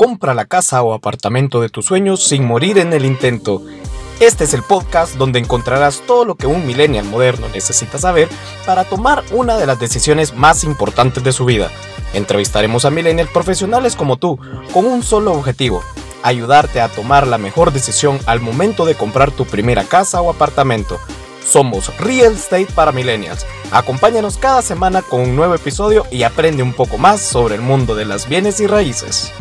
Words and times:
Compra 0.00 0.32
la 0.32 0.44
casa 0.44 0.80
o 0.84 0.94
apartamento 0.94 1.60
de 1.60 1.70
tus 1.70 1.86
sueños 1.86 2.22
sin 2.22 2.44
morir 2.44 2.78
en 2.78 2.92
el 2.92 3.04
intento. 3.04 3.62
Este 4.20 4.44
es 4.44 4.54
el 4.54 4.62
podcast 4.62 5.16
donde 5.16 5.40
encontrarás 5.40 6.02
todo 6.06 6.24
lo 6.24 6.36
que 6.36 6.46
un 6.46 6.64
millennial 6.64 7.04
moderno 7.04 7.48
necesita 7.48 7.98
saber 7.98 8.28
para 8.64 8.84
tomar 8.84 9.24
una 9.32 9.56
de 9.56 9.66
las 9.66 9.80
decisiones 9.80 10.34
más 10.34 10.62
importantes 10.62 11.24
de 11.24 11.32
su 11.32 11.44
vida. 11.44 11.72
Entrevistaremos 12.14 12.84
a 12.84 12.90
millennials 12.90 13.32
profesionales 13.32 13.96
como 13.96 14.18
tú, 14.18 14.38
con 14.72 14.86
un 14.86 15.02
solo 15.02 15.32
objetivo, 15.32 15.82
ayudarte 16.22 16.80
a 16.80 16.86
tomar 16.86 17.26
la 17.26 17.38
mejor 17.38 17.72
decisión 17.72 18.20
al 18.26 18.40
momento 18.40 18.86
de 18.86 18.94
comprar 18.94 19.32
tu 19.32 19.46
primera 19.46 19.82
casa 19.82 20.20
o 20.20 20.30
apartamento. 20.30 21.00
Somos 21.44 21.96
Real 21.98 22.34
Estate 22.34 22.68
para 22.72 22.92
Millennials. 22.92 23.44
Acompáñanos 23.72 24.38
cada 24.38 24.62
semana 24.62 25.02
con 25.02 25.22
un 25.22 25.34
nuevo 25.34 25.56
episodio 25.56 26.06
y 26.12 26.22
aprende 26.22 26.62
un 26.62 26.72
poco 26.72 26.98
más 26.98 27.20
sobre 27.20 27.56
el 27.56 27.62
mundo 27.62 27.96
de 27.96 28.04
las 28.04 28.28
bienes 28.28 28.60
y 28.60 28.68
raíces. 28.68 29.32